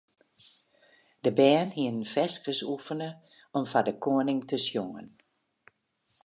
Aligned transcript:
De 1.23 1.31
bern 1.39 1.69
hiene 1.77 2.07
ferskes 2.13 2.59
oefene 2.73 3.09
om 3.57 3.63
foar 3.71 3.85
de 3.87 3.95
koaning 4.03 4.39
te 4.49 4.57
sjongen. 4.67 5.07